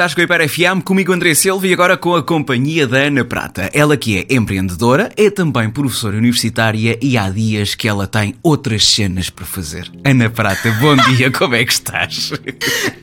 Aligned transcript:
Estás 0.00 0.14
com 0.14 0.22
a 0.22 0.24
Hiper 0.24 0.48
FM, 0.48 0.80
comigo 0.82 1.12
André 1.12 1.34
Silva 1.34 1.66
e 1.66 1.74
agora 1.74 1.94
com 1.94 2.16
a 2.16 2.22
companhia 2.22 2.86
da 2.86 2.96
Ana 3.00 3.22
Prata. 3.22 3.68
Ela 3.74 3.98
que 3.98 4.16
é 4.16 4.34
empreendedora, 4.34 5.12
é 5.14 5.28
também 5.28 5.68
professora 5.68 6.16
universitária 6.16 6.98
e 7.02 7.18
há 7.18 7.28
dias 7.28 7.74
que 7.74 7.86
ela 7.86 8.06
tem 8.06 8.34
outras 8.42 8.88
cenas 8.88 9.28
para 9.28 9.44
fazer. 9.44 9.92
Ana 10.02 10.30
Prata, 10.30 10.72
bom 10.80 10.96
dia, 11.14 11.30
como 11.30 11.54
é 11.54 11.66
que 11.66 11.72
estás? 11.74 12.32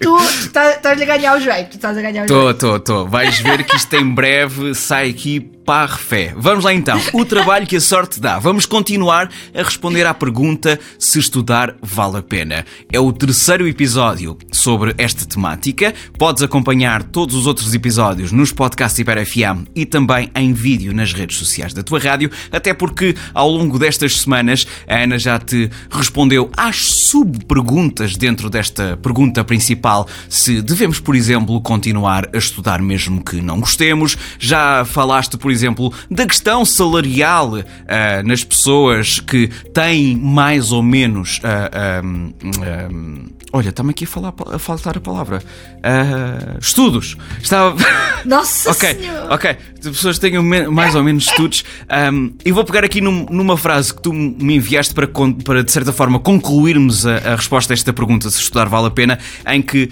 Tu 0.02 0.18
estás 0.18 0.83
a 0.83 1.05
ganhar 1.05 1.38
o 1.38 1.39
jeito, 1.39 1.75
estás 1.75 1.96
a 1.96 2.02
ganhar 2.02 2.23
o 2.23 2.28
Tô, 2.28 2.46
jeito. 2.46 2.57
tô, 2.57 2.79
tô. 2.79 3.06
Vais 3.06 3.40
ver 3.42 3.64
que 3.64 3.76
isto 3.76 3.96
em 3.96 4.10
breve 4.16 4.74
sai 4.74 5.12
aqui 5.12 5.52
fé. 5.97 6.34
Vamos 6.38 6.63
lá 6.63 6.74
então. 6.74 6.97
O 7.12 7.26
trabalho 7.26 7.68
que 7.68 7.76
a 7.76 7.81
sorte 7.81 8.22
dá. 8.22 8.40
Vamos 8.40 8.65
continuar 8.65 9.29
a 9.54 9.62
responder 9.62 10.06
à 10.06 10.13
pergunta 10.13 10.79
se 10.97 11.20
estudar 11.20 11.76
vale 11.82 12.18
a 12.18 12.22
pena. 12.22 12.65
É 12.90 12.97
o 13.01 13.12
terceiro 13.12 13.68
episódio 13.68 14.38
sobre 14.50 14.96
esta 14.97 15.26
temática. 15.26 15.94
Podes 16.18 16.41
acompanhar 16.41 17.04
todos 17.04 17.36
os 17.36 17.45
outros 17.45 17.73
episódios 17.73 18.32
nos 18.32 18.54
podcasts 18.54 18.98
Hiper 18.98 19.26
FM 19.26 19.68
e 19.76 19.86
também 19.86 20.32
em 20.34 20.54
vídeo 20.54 20.94
nas 20.94 21.12
redes 21.12 21.36
sociais 21.36 21.74
da 21.74 21.84
tua 21.84 21.99
rádio, 21.99 22.32
até 22.49 22.74
porque 22.74 23.13
ao 23.34 23.49
longo 23.49 23.77
destas 23.77 24.22
semanas 24.22 24.66
a 24.88 25.04
Ana 25.04 25.20
já 25.20 25.38
te 25.38 25.70
respondeu 25.91 26.49
às 26.55 26.77
sub-perguntas 26.77 28.16
dentro 28.16 28.49
desta 28.49 28.96
pergunta 28.96 29.44
principal 29.44 30.08
se 30.30 30.62
devemos, 30.62 31.02
por 31.02 31.13
exemplo, 31.13 31.60
continuar 31.60 32.30
a 32.34 32.38
estudar 32.38 32.82
mesmo 32.82 33.22
que 33.22 33.41
não 33.41 33.60
gostemos. 33.60 34.18
Já 34.40 34.86
falaste, 34.86 35.38
por 35.38 35.52
exemplo, 35.52 35.57
da 36.10 36.26
questão 36.26 36.64
salarial 36.66 37.60
ah, 37.88 38.24
nas 38.24 38.44
pessoas 38.44 39.20
que 39.20 39.48
têm 39.74 40.16
mais 40.16 40.72
ou 40.72 40.84
menos. 40.84 41.40
ah, 41.44 42.00
ahm, 42.00 42.32
ahm, 42.64 43.37
olha, 43.54 43.70
está-me 43.70 43.92
aqui 43.92 44.04
a, 44.04 44.08
falar, 44.08 44.34
a 44.54 44.60
faltar 44.60 44.98
a 44.98 45.02
palavra. 45.02 45.42
Ah, 45.84 46.58
estudos. 46.60 47.16
Estava. 47.42 47.76
Nossa 48.26 48.72
Ok, 48.72 48.96
Senhora! 48.96 49.34
ok. 49.34 49.58
As 49.80 49.88
pessoas 49.96 50.20
tenham 50.20 50.44
me- 50.44 50.68
mais 50.68 50.96
ou 50.96 51.04
menos 51.04 51.26
estudos. 51.27 51.63
Um, 52.12 52.34
e 52.44 52.52
vou 52.52 52.66
pegar 52.66 52.84
aqui 52.84 52.99
num- 52.99 53.26
numa 53.30 53.55
frase 53.55 53.94
que 53.94 54.02
tu 54.02 54.12
me 54.12 54.55
enviaste 54.55 54.94
para, 54.94 55.08
para 55.46 55.63
de 55.63 55.71
certa 55.71 55.94
forma, 55.94 56.20
concluirmos 56.20 57.05
a, 57.05 57.18
a 57.34 57.36
resposta 57.36 57.74
a 57.74 57.76
esta 57.76 57.94
pergunta: 57.94 58.30
se 58.30 58.41
estudar 58.41 58.68
vale 58.68 58.88
a 58.88 58.91
pena, 58.91 59.18
em 59.48 59.62
que 59.62 59.90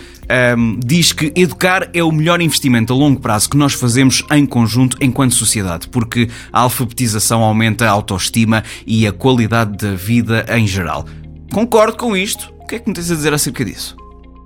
um, 0.58 0.80
diz 0.84 1.14
que 1.14 1.32
educar 1.36 1.90
é 1.94 2.04
o 2.04 2.12
melhor 2.12 2.42
investimento 2.42 2.92
a 2.92 2.96
longo 2.96 3.20
prazo 3.22 3.50
que 3.50 3.56
nós 3.58 3.74
fazemos 3.74 4.24
em 4.32 4.46
conjunto 4.46 4.98
enquanto 5.00 5.34
sociedade, 5.36 5.88
porque 5.88 6.30
a 6.52 6.62
alfabetização 6.62 7.42
aumenta 7.44 7.86
a 7.88 7.92
autoestima 7.92 8.64
e 8.86 9.08
a 9.08 9.12
qualidade 9.14 9.78
da 9.78 9.94
vida 9.96 10.46
em 10.50 10.66
geral. 10.68 11.06
Concordo 11.54 11.96
com 11.96 12.18
isto. 12.18 12.55
O 12.66 12.68
que 12.68 12.76
é 12.76 12.80
que 12.80 12.90
me 12.90 12.96
tens 12.96 13.12
a 13.12 13.16
dizer 13.16 13.32
acerca 13.32 13.64
disso? 13.64 13.96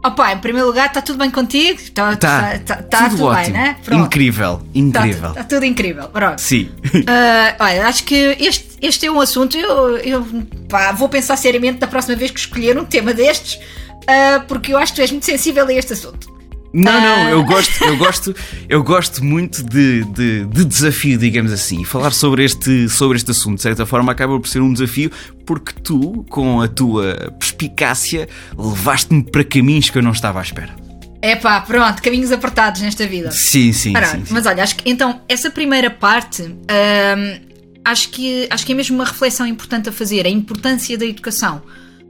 Opa, 0.05 0.33
em 0.33 0.37
primeiro 0.39 0.67
lugar, 0.67 0.87
está 0.87 1.01
tudo 1.01 1.17
bem 1.19 1.31
contigo? 1.31 1.79
Está 1.79 2.17
Tá, 2.17 2.59
tá, 2.59 2.75
tá 2.83 3.09
tudo, 3.09 3.33
bem, 3.33 3.49
né? 3.49 3.77
Pronto. 3.83 4.05
Incrível, 4.07 4.57
Tá, 4.57 4.65
incrível. 4.73 5.33
tá 5.33 5.43
tudo 5.45 5.65
incrível. 5.65 6.09
Pronto. 6.09 6.39
Sim. 6.41 6.69
Ah, 7.07 7.55
olha, 7.61 7.87
acho 7.87 8.03
que 8.03 8.35
este, 8.39 8.77
este 8.81 9.05
é 9.05 9.11
um 9.11 9.21
assunto. 9.21 9.57
Eu, 9.57 9.97
eu 9.99 10.27
pá, 10.67 10.91
vou 10.91 11.07
pensar 11.07 11.37
seriamente 11.37 11.79
da 11.79 11.87
próxima 11.87 12.17
vez 12.17 12.29
que 12.29 12.39
escolher 12.41 12.77
um 12.77 12.83
tema 12.83 13.13
destes, 13.13 13.57
ah, 14.05 14.43
porque 14.49 14.73
eu 14.73 14.77
acho 14.77 14.91
que 14.91 14.97
tu 14.97 15.01
és 15.01 15.11
muito 15.11 15.25
sensível 15.25 15.65
a 15.65 15.73
este 15.73 15.93
assunto. 15.93 16.28
Não, 16.71 16.91
Ah. 16.91 16.99
não, 17.01 17.29
eu 17.29 17.43
gosto, 17.43 17.83
eu 17.83 17.97
gosto, 17.97 18.35
eu 18.67 18.83
gosto 18.83 19.23
muito 19.25 19.63
de, 19.63 20.03
de, 20.05 20.45
de 20.45 20.65
desafio, 20.65 21.17
digamos 21.17 21.51
assim. 21.51 21.81
E 21.81 21.85
falar 21.85 22.11
sobre 22.11 22.43
este, 22.43 22.87
sobre 22.89 23.17
este 23.17 23.31
assunto, 23.31 23.55
de 23.55 23.63
certa 23.63 23.85
forma, 23.85 24.11
acaba 24.11 24.39
por 24.39 24.47
ser 24.47 24.61
um 24.61 24.71
desafio, 24.71 25.11
porque 25.45 25.73
tu, 25.81 26.23
com 26.29 26.61
a 26.61 26.67
tua 26.67 27.33
perspicácia, 27.39 28.29
levaste-me 28.57 29.23
para 29.23 29.43
caminhos 29.43 29.89
que 29.89 29.97
eu 29.97 30.01
não 30.03 30.11
estava 30.11 30.39
à 30.39 30.43
espera. 30.43 30.75
É 31.21 31.35
pá, 31.35 31.59
pronto, 31.59 32.01
caminhos 32.01 32.31
apertados 32.31 32.81
nesta 32.81 33.05
vida. 33.05 33.29
Sim, 33.31 33.73
sim, 33.73 33.93
sim. 33.93 34.25
sim. 34.25 34.33
Mas 34.33 34.45
olha, 34.45 34.63
acho 34.63 34.77
que 34.77 34.89
então 34.89 35.21
essa 35.27 35.49
primeira 35.51 35.89
parte 35.89 36.43
hum, 36.43 37.39
acho, 37.83 38.09
que, 38.09 38.47
acho 38.49 38.65
que 38.65 38.71
é 38.71 38.75
mesmo 38.75 38.95
uma 38.95 39.03
reflexão 39.05 39.45
importante 39.45 39.89
a 39.89 39.91
fazer, 39.91 40.25
a 40.25 40.29
importância 40.29 40.97
da 40.97 41.05
educação. 41.05 41.61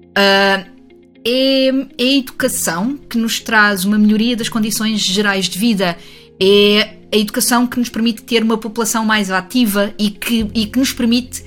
Hum, 0.10 0.79
é, 1.26 1.70
a 2.00 2.04
educação 2.04 2.98
que 3.10 3.18
nos 3.18 3.40
traz 3.40 3.86
uma 3.86 3.98
melhoria 3.98 4.36
das 4.36 4.50
condições 4.50 5.00
gerais 5.02 5.48
de 5.50 5.58
vida. 5.60 5.98
É 6.42 6.96
a 7.14 7.18
educação 7.18 7.66
que 7.68 7.78
nos 7.80 7.90
permite 7.90 8.22
ter 8.24 8.44
uma 8.44 8.58
população 8.58 9.04
mais 9.04 9.30
ativa 9.32 9.94
e 9.98 10.10
que, 10.12 10.48
e 10.54 10.68
que 10.68 10.78
nos 10.80 10.94
permite 10.94 11.44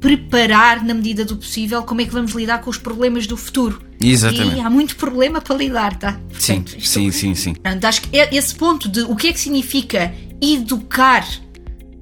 preparar, 0.00 0.84
na 0.84 0.92
medida 0.92 1.24
do 1.24 1.36
possível, 1.36 1.82
como 1.82 2.00
é 2.02 2.04
que 2.04 2.10
vamos 2.12 2.32
lidar 2.32 2.58
com 2.60 2.68
os 2.68 2.76
problemas 2.76 3.26
do 3.26 3.36
futuro. 3.36 3.80
Exatamente. 3.98 4.56
E 4.56 4.60
há 4.60 4.68
muito 4.68 4.96
problema 4.96 5.40
para 5.40 5.56
lidar, 5.56 5.98
tá? 5.98 6.20
Sim, 6.38 6.62
isto- 6.76 6.82
sim, 6.86 7.10
sim, 7.10 7.34
sim. 7.34 7.54
Portanto, 7.54 7.84
acho 7.86 8.02
que 8.02 8.16
esse 8.16 8.54
ponto 8.54 8.88
de 8.88 9.00
o 9.02 9.16
que 9.16 9.28
é 9.28 9.32
que 9.32 9.40
significa 9.40 10.12
educar 10.42 11.26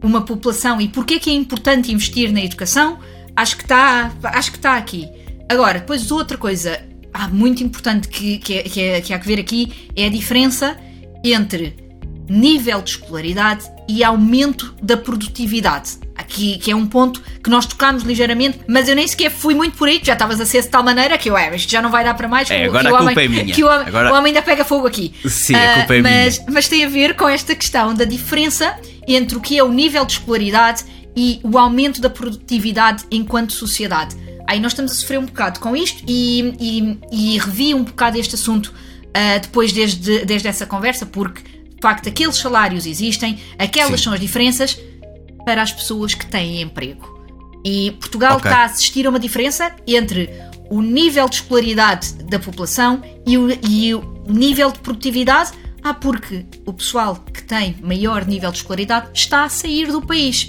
uma 0.03 0.23
população 0.23 0.81
e 0.81 0.89
porque 0.89 1.15
é 1.15 1.19
que 1.21 1.31
é 1.31 1.35
importante 1.35 1.93
investir 1.93 2.33
na 2.33 2.43
educação, 2.43 2.99
acho 3.37 3.57
que 3.57 3.63
está, 3.63 4.11
acho 4.25 4.51
que 4.51 4.59
está 4.59 4.77
aqui. 4.77 5.07
Agora, 5.53 5.79
depois 5.81 6.11
outra 6.11 6.37
coisa 6.39 6.81
ah, 7.15 7.29
muito 7.29 7.63
importante 7.63 8.09
que, 8.09 8.39
que, 8.39 8.55
é- 8.59 8.63
que, 8.63 8.81
é- 8.81 9.01
que 9.01 9.13
há 9.13 9.19
que 9.19 9.27
ver 9.27 9.39
aqui 9.39 9.91
é 9.95 10.07
a 10.07 10.09
diferença 10.09 10.77
entre 11.25 11.77
nível 12.29 12.81
de 12.81 12.91
escolaridade 12.91 13.65
e 13.89 14.03
aumento 14.03 14.75
da 14.83 14.97
produtividade. 14.97 16.01
Aqui 16.17 16.57
que 16.59 16.71
é 16.71 16.77
um 16.77 16.87
ponto 16.87 17.21
que 17.43 17.51
nós 17.51 17.67
tocámos 17.67 18.03
ligeiramente, 18.05 18.61
mas 18.69 18.89
eu 18.89 18.95
nem 18.95 19.07
sequer 19.09 19.31
fui 19.31 19.55
muito 19.55 19.77
por 19.77 19.89
aí, 19.89 20.01
já 20.03 20.13
estavas 20.13 20.41
a 20.41 20.47
ser 20.47 20.63
de 20.63 20.69
tal 20.69 20.83
maneira 20.83 21.19
que 21.19 21.29
eu, 21.29 21.37
é, 21.37 21.55
isto 21.57 21.71
já 21.71 21.83
não 21.83 21.91
vai 21.91 22.05
dar 22.05 22.15
para 22.15 22.29
mais. 22.29 22.51
É, 22.51 22.63
o- 22.67 22.71
agora 22.71 22.85
que 22.85 22.89
a 22.89 22.93
o 22.95 22.97
culpa 22.99 23.13
homem- 23.13 23.25
é 23.25 23.29
minha. 23.29 23.55
Que 23.55 23.65
o, 23.65 23.69
homem- 23.69 23.87
Agora- 23.89 24.13
o 24.13 24.17
homem 24.17 24.27
ainda 24.29 24.43
pega 24.43 24.65
fogo 24.65 24.87
aqui. 24.87 25.13
Sim, 25.27 25.55
a 25.55 25.73
Ah, 25.73 25.75
culpa 25.81 25.95
é 25.97 26.03
mas, 26.03 26.39
minha. 26.39 26.51
mas 26.53 26.69
tem 26.69 26.85
a 26.85 26.89
ver 26.89 27.15
com 27.17 27.29
esta 27.29 27.55
questão 27.55 27.93
da 27.95 28.05
diferença 28.05 28.75
entre 29.09 29.37
o 29.37 29.41
que 29.41 29.59
é 29.59 29.65
o 29.65 29.71
nível 29.73 30.05
de 30.05 30.13
escolaridade 30.13 30.85
e 31.17 31.41
o 31.43 31.59
aumento 31.59 32.01
da 32.01 32.09
produtividade 32.09 33.05
enquanto 33.11 33.53
sociedade. 33.53 34.15
Aí 34.47 34.61
nós 34.61 34.73
estamos 34.73 34.93
a 34.93 34.95
sofrer 34.95 35.19
um 35.19 35.27
bocado 35.27 35.61
com 35.61 35.77
isto 35.77 36.03
e, 36.07 36.55
e, 36.61 37.35
e 37.35 37.39
revi 37.39 37.75
um 37.75 37.85
bocado 37.85 38.19
este 38.19 38.35
assunto 38.35 38.73
ah, 39.15 39.39
depois 39.39 39.73
desde, 39.73 40.25
desde 40.25 40.49
essa 40.49 40.67
conversa, 40.67 41.05
porque 41.05 41.43
de 41.43 41.81
facto 41.81 42.09
aqueles 42.09 42.37
salários 42.37 42.87
existem, 42.87 43.39
aquelas 43.59 44.01
Sim. 44.01 44.05
são 44.05 44.13
as 44.13 44.21
diferenças 44.21 44.79
para 45.45 45.63
as 45.63 45.73
pessoas 45.73 46.15
que 46.15 46.27
têm 46.27 46.63
emprego. 46.63 47.13
E 47.65 47.93
Portugal 47.93 48.37
Ok. 48.37 48.51
está 48.51 48.63
a 48.63 48.65
assistir 48.65 49.07
a 49.07 49.11
uma 49.11 49.21
diferença 49.21 49.75
entre 49.87 50.31
o 50.71 50.81
nível 50.81 51.29
de 51.29 51.37
escolaridade 51.37 52.15
da 52.25 52.39
população 52.39 53.03
e 53.27 53.37
o, 53.37 53.51
e 53.69 53.95
o 53.95 54.03
nível 54.27 54.73
de 54.73 54.79
produtividade. 54.79 55.53
Ah, 55.85 55.93
porque 55.93 56.47
o 56.65 56.73
pessoal 56.73 57.17
que 57.17 57.43
tem 57.43 57.77
maior 57.83 58.25
nível 58.25 58.51
de 58.51 58.59
escolaridade 58.59 59.11
está 59.15 59.45
a 59.45 59.49
sair 59.49 59.89
do 59.89 60.01
país. 60.01 60.49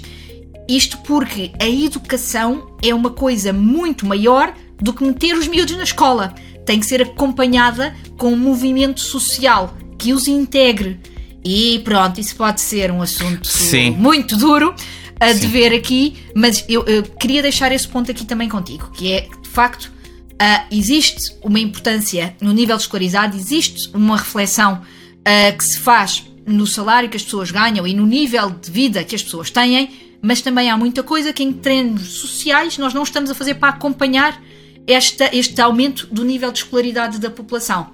Isto 0.68 0.98
porque 0.98 1.52
a 1.60 1.68
educação 1.68 2.76
é 2.82 2.94
uma 2.94 3.10
coisa 3.10 3.52
muito 3.52 4.06
maior 4.06 4.54
do 4.80 4.92
que 4.92 5.04
meter 5.04 5.36
os 5.36 5.46
miúdos 5.46 5.76
na 5.76 5.82
escola. 5.82 6.34
Tem 6.64 6.80
que 6.80 6.86
ser 6.86 7.02
acompanhada 7.02 7.94
com 8.16 8.32
um 8.32 8.38
movimento 8.38 9.00
social 9.00 9.76
que 9.98 10.12
os 10.12 10.26
integre. 10.26 10.98
E 11.44 11.80
pronto, 11.84 12.18
isso 12.18 12.34
pode 12.36 12.60
ser 12.60 12.90
um 12.90 13.02
assunto 13.02 13.46
Sim. 13.46 13.90
muito 13.90 14.36
duro 14.36 14.74
a 15.20 15.32
de 15.32 15.40
Sim. 15.40 15.48
ver 15.48 15.72
aqui, 15.74 16.16
mas 16.34 16.64
eu, 16.68 16.82
eu 16.84 17.02
queria 17.02 17.42
deixar 17.42 17.70
esse 17.70 17.86
ponto 17.86 18.10
aqui 18.10 18.24
também 18.24 18.48
contigo, 18.48 18.90
que 18.92 19.12
é 19.12 19.20
que, 19.22 19.40
de 19.42 19.48
facto 19.48 19.92
ah, 20.38 20.66
existe 20.70 21.34
uma 21.42 21.60
importância 21.60 22.34
no 22.40 22.52
nível 22.52 22.76
de 22.76 22.82
escolaridade, 22.82 23.36
existe 23.36 23.90
uma 23.94 24.16
reflexão 24.16 24.82
ah, 25.24 25.52
que 25.52 25.64
se 25.64 25.78
faz 25.78 26.24
no 26.46 26.66
salário 26.66 27.08
que 27.08 27.16
as 27.16 27.22
pessoas 27.22 27.50
ganham 27.50 27.86
e 27.86 27.94
no 27.94 28.04
nível 28.04 28.50
de 28.50 28.70
vida 28.70 29.04
que 29.04 29.14
as 29.14 29.22
pessoas 29.22 29.50
têm, 29.50 29.90
mas 30.26 30.40
também 30.40 30.70
há 30.70 30.76
muita 30.76 31.02
coisa 31.02 31.32
que 31.32 31.42
em 31.42 31.52
termos 31.52 32.02
sociais 32.02 32.78
nós 32.78 32.94
não 32.94 33.02
estamos 33.02 33.30
a 33.30 33.34
fazer 33.34 33.54
para 33.54 33.68
acompanhar 33.68 34.40
esta, 34.86 35.28
este 35.36 35.60
aumento 35.60 36.06
do 36.10 36.24
nível 36.24 36.50
de 36.50 36.58
escolaridade 36.58 37.18
da 37.18 37.30
população. 37.30 37.90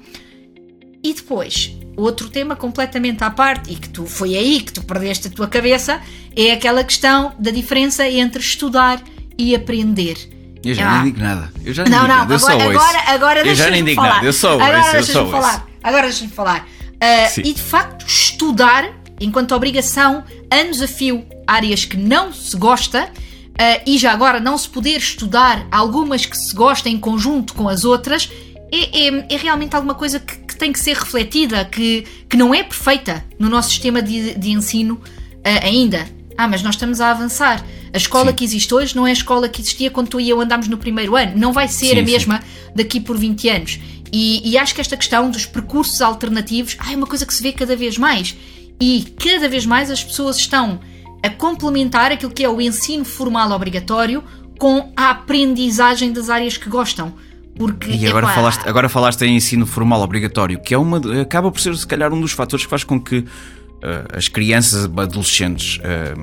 E 1.03 1.13
depois, 1.15 1.73
outro 1.97 2.29
tema 2.29 2.55
completamente 2.55 3.25
à 3.25 3.31
parte, 3.31 3.73
e 3.73 3.77
que 3.77 3.89
tu 3.89 4.07
foi 4.07 4.37
aí 4.37 4.61
que 4.61 4.73
tu 4.73 4.83
perdeste 4.83 5.29
a 5.29 5.31
tua 5.31 5.49
cabeça, 5.49 6.01
é 6.37 6.53
aquela 6.53 6.85
questão 6.85 7.35
da 7.39 7.51
diferença 7.51 8.07
entre 8.09 8.41
estudar 8.41 9.03
e 9.39 9.55
aprender. 9.55 10.17
Eu 10.63 10.75
já 10.75 10.89
Ah. 10.91 11.03
nem 11.03 11.13
digo 11.13 11.25
nada. 11.25 11.53
Eu 11.65 11.73
já 11.73 11.85
nem 11.85 11.93
Não, 11.93 12.01
digo 12.03 12.09
não, 12.13 12.19
nada. 12.19 12.35
Eu 12.35 12.39
só 12.39 12.53
agora, 12.53 12.69
ouço. 12.69 12.79
agora, 12.87 13.11
agora 13.11 13.47
Eu 13.49 13.55
já 13.55 13.71
nem 13.71 13.83
digo 13.83 14.01
falar. 14.01 14.15
nada. 14.17 14.27
Eu 14.27 14.33
só 14.33 14.53
ouço. 14.55 14.63
agora 14.65 14.93
deixa-me 14.93 15.31
falar. 15.31 15.67
Agora 15.83 16.03
deixa-me 16.07 16.31
falar. 16.31 16.69
Sim. 17.31 17.41
e 17.47 17.53
de 17.55 17.63
facto, 17.63 18.07
estudar 18.07 19.00
enquanto 19.21 19.55
obrigação, 19.55 20.25
anos 20.51 20.81
a 20.81 20.89
fio, 20.89 21.25
áreas 21.47 21.85
que 21.85 21.97
não 21.97 22.33
se 22.33 22.57
gosta, 22.57 23.11
ah, 23.59 23.81
e 23.87 23.99
já 23.99 24.13
agora 24.13 24.41
não 24.41 24.57
se 24.57 24.69
poder 24.69 24.97
estudar 24.97 25.67
algumas 25.71 26.25
que 26.25 26.37
se 26.37 26.55
gostam 26.55 26.91
em 26.91 26.99
conjunto 26.99 27.55
com 27.55 27.69
as 27.69 27.85
outras, 27.85 28.31
é, 28.73 29.09
é- 29.09 29.27
é 29.35 29.37
realmente 29.37 29.75
alguma 29.77 29.95
coisa 29.95 30.19
que, 30.19 30.37
que 30.39 30.57
tem 30.57 30.73
que 30.73 30.79
ser 30.79 30.97
refletida, 30.97 31.65
que, 31.65 32.07
que 32.29 32.37
não 32.37 32.55
é 32.55 32.63
perfeita 32.63 33.25
no 33.39 33.49
nosso 33.49 33.71
sistema 33.71 34.01
de, 34.01 34.35
de 34.35 34.51
ensino 34.51 35.01
ah, 35.45 35.67
ainda. 35.67 36.09
Ah, 36.39 36.49
mas 36.49 36.63
nós 36.63 36.75
estamos 36.75 37.01
a 37.01 37.11
avançar. 37.11 37.63
A 37.93 37.97
escola 37.97 38.31
Sim. 38.31 38.37
que 38.37 38.45
existe 38.45 38.73
hoje 38.73 38.97
não 38.97 39.07
é 39.07 39.11
a 39.11 39.13
escola 39.13 39.49
que 39.49 39.61
existia 39.61 39.91
quando 39.91 40.09
tu 40.09 40.21
e 40.21 40.31
eu 40.31 40.41
andámos 40.41 40.69
no 40.69 40.79
primeiro 40.79 41.15
ano. 41.17 41.33
Não 41.37 41.53
vai 41.53 41.69
ser 41.69 41.89
Sim, 41.89 41.93
a 41.93 41.97
sim. 41.97 42.13
mesma 42.13 42.41
daqui 42.75 43.01
por 43.01 43.19
20 43.19 43.49
anos. 43.49 43.79
E, 44.13 44.41
e 44.49 44.57
acho 44.57 44.75
que 44.75 44.81
esta 44.81 44.97
questão 44.97 45.31
dos 45.31 45.45
percursos 45.45 46.01
alternativos 46.01 46.77
ah, 46.79 46.93
é 46.93 46.97
uma 46.97 47.07
coisa 47.07 47.27
que 47.27 47.35
se 47.35 47.43
vê 47.43 47.53
cada 47.53 47.77
vez 47.77 47.99
mais. 47.99 48.35
E 48.81 49.05
cada 49.23 49.49
vez 49.49 49.67
mais 49.67 49.91
as 49.91 50.03
pessoas 50.03 50.37
estão 50.37 50.81
a 51.23 51.29
complementar 51.29 52.11
aquilo 52.11 52.33
que 52.33 52.43
é 52.43 52.49
o 52.49 52.61
ensino 52.61 53.05
formal 53.05 53.51
obrigatório 53.51 54.25
com 54.59 54.93
a 54.97 55.11
aprendizagem 55.11 56.13
das 56.13 56.31
áreas 56.31 56.57
que 56.57 56.69
gostam. 56.69 57.13
Porque, 57.57 57.91
E 57.91 58.07
agora 58.07 58.27
epá, 58.27 58.35
falaste, 58.35 58.69
agora 58.69 58.89
falaste 58.89 59.23
em 59.23 59.37
ensino 59.37 59.67
formal 59.67 60.01
obrigatório, 60.01 60.61
que 60.63 60.73
é 60.73 60.79
uma, 60.79 60.99
acaba 61.21 61.51
por 61.51 61.61
ser, 61.61 61.77
se 61.77 61.87
calhar, 61.87 62.13
um 62.13 62.21
dos 62.21 62.33
fatores 62.33 62.65
que 62.65 62.71
faz 62.71 62.85
com 62.85 62.99
que 62.99 63.25
eh, 63.83 64.05
as 64.17 64.29
crianças, 64.29 64.85
adolescentes, 64.85 65.79
eh, 65.83 66.15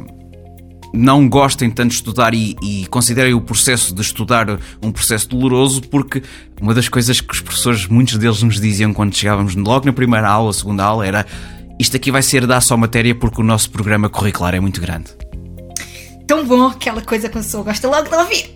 não 0.94 1.28
gostem 1.30 1.70
tanto 1.70 1.90
de 1.90 1.96
estudar 1.96 2.34
e, 2.34 2.56
e 2.64 2.88
considerem 2.88 3.34
o 3.34 3.42
processo 3.42 3.94
de 3.94 4.02
estudar 4.02 4.48
um 4.82 4.92
processo 4.92 5.30
doloroso, 5.30 5.82
porque 5.82 6.24
uma 6.62 6.74
das 6.74 6.90
coisas 6.90 7.22
que 7.22 7.34
os 7.34 7.42
professores, 7.42 7.88
muitos 7.88 8.18
deles 8.18 8.42
nos 8.42 8.60
diziam 8.60 8.94
quando 8.94 9.14
chegávamos 9.14 9.56
logo 9.56 9.86
na 9.86 9.94
primeira 9.94 10.28
aula, 10.28 10.52
segunda 10.54 10.84
aula, 10.84 11.06
era 11.06 11.26
isto 11.80 11.96
aqui 11.96 12.12
vai 12.12 12.22
ser 12.22 12.46
dar 12.46 12.62
só 12.62 12.76
matéria 12.76 13.14
porque 13.14 13.42
o 13.42 13.44
nosso 13.44 13.70
programa 13.70 14.10
curricular 14.10 14.56
é 14.56 14.60
muito 14.60 14.82
grande. 14.82 15.12
Tão 16.26 16.46
bom 16.46 16.68
aquela 16.68 17.02
coisa 17.02 17.30
que 17.30 17.38
a 17.38 17.42
pessoa 17.42 17.64
gosta 17.64 17.88
logo 17.88 18.10
de 18.10 18.16
ouvir. 18.16 18.54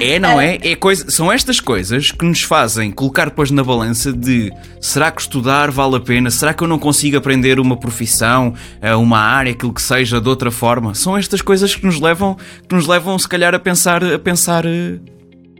É, 0.00 0.18
não 0.18 0.40
é? 0.40 0.58
é 0.62 0.76
coisa, 0.76 1.10
são 1.10 1.30
estas 1.30 1.58
coisas 1.58 2.12
que 2.12 2.24
nos 2.24 2.42
fazem 2.42 2.90
colocar 2.92 3.24
depois 3.24 3.50
na 3.50 3.64
balança 3.64 4.12
de 4.12 4.52
será 4.80 5.10
que 5.10 5.20
estudar 5.20 5.72
vale 5.72 5.96
a 5.96 6.00
pena? 6.00 6.30
Será 6.30 6.54
que 6.54 6.62
eu 6.62 6.68
não 6.68 6.78
consigo 6.78 7.16
aprender 7.16 7.58
uma 7.58 7.76
profissão, 7.76 8.54
eh, 8.80 8.94
uma 8.94 9.18
área, 9.18 9.50
aquilo 9.50 9.72
que 9.72 9.82
seja, 9.82 10.20
de 10.20 10.28
outra 10.28 10.52
forma? 10.52 10.94
São 10.94 11.16
estas 11.16 11.42
coisas 11.42 11.74
que 11.74 11.84
nos 11.84 12.00
levam, 12.00 12.36
que 12.68 12.74
nos 12.74 12.86
levam 12.86 13.18
se 13.18 13.28
calhar 13.28 13.52
a 13.54 13.58
pensar, 13.58 14.04
a 14.04 14.18
pensar 14.20 14.64
eh, 14.66 15.00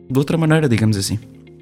de 0.08 0.18
outra 0.18 0.38
maneira, 0.38 0.68
digamos 0.68 0.96
assim. 0.96 1.18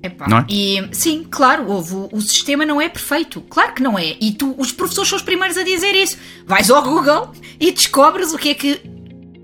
Epá, 0.06 0.26
Não 0.28 0.38
é? 0.38 0.46
E 0.48 0.88
sim, 0.92 1.26
claro, 1.30 1.68
houve, 1.68 1.94
o, 1.94 2.08
o 2.12 2.20
sistema 2.20 2.64
não 2.64 2.80
é 2.80 2.88
perfeito. 2.88 3.40
Claro 3.42 3.72
que 3.74 3.82
não 3.82 3.98
é. 3.98 4.16
E 4.20 4.32
tu, 4.32 4.54
os 4.58 4.72
professores 4.72 5.08
são 5.08 5.16
os 5.16 5.22
primeiros 5.22 5.56
a 5.56 5.62
dizer 5.62 5.94
isso. 5.94 6.16
Vais 6.46 6.70
ao 6.70 6.82
Google 6.82 7.32
e 7.60 7.72
descobres 7.72 8.32
o 8.32 8.38
que 8.38 8.50
é 8.50 8.54
que 8.54 8.80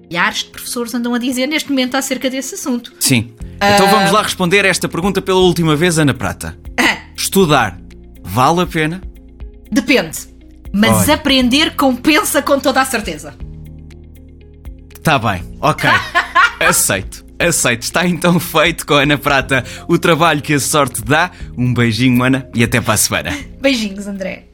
milhares 0.09 0.39
de 0.39 0.51
professores 0.51 0.95
andam 0.95 1.15
a 1.15 1.19
dizer 1.19 1.47
neste 1.47 1.71
momento 1.71 1.97
acerca 1.97 2.29
desse 2.29 2.55
assunto. 2.55 2.93
Sim. 3.01 3.35
Então 3.57 3.89
vamos 3.89 4.11
lá 4.11 4.23
responder 4.23 4.65
esta 4.65 4.89
pergunta 4.89 5.23
pela 5.23 5.39
última 5.39 5.77
vez, 5.77 5.99
Ana 5.99 6.13
Prata. 6.13 6.59
Estudar 7.17 7.79
vale 8.23 8.63
a 8.63 8.67
pena? 8.67 9.01
Depende. 9.71 10.19
Mas 10.73 11.05
Olha. 11.05 11.15
aprender 11.15 11.77
compensa 11.77 12.43
com 12.43 12.59
toda 12.59 12.81
a 12.81 12.85
certeza. 12.85 13.35
Tá 15.03 15.19
bem, 15.19 15.43
ok. 15.61 15.89
Aceito, 16.61 17.25
aceito. 17.49 17.83
Está 17.83 18.07
então 18.07 18.39
feito 18.39 18.87
com 18.87 18.95
a 18.95 19.03
Ana 19.03 19.19
Prata 19.19 19.65
o 19.89 19.99
trabalho 19.99 20.43
que 20.43 20.55
a 20.55 20.61
sorte 20.61 21.03
dá. 21.03 21.31
Um 21.57 21.73
beijinho, 21.73 22.23
Ana, 22.23 22.49
e 22.55 22.63
até 22.63 22.81
para 22.81 22.95
a 22.95 22.97
semana. 22.97 23.37
Beijinhos, 23.61 24.07
André. 24.07 24.52